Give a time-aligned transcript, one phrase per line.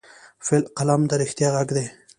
[0.77, 1.85] قلم د رښتیا غږ دی